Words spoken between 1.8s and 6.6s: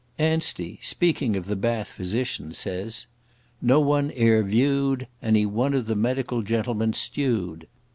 physicians, says, "No one e'er viewed Any one of the medical